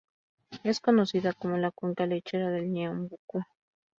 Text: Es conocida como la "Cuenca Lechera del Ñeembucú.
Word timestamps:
Es 0.63 0.79
conocida 0.79 1.31
como 1.33 1.57
la 1.57 1.69
"Cuenca 1.69 2.07
Lechera 2.07 2.49
del 2.49 2.71
Ñeembucú. 2.71 3.43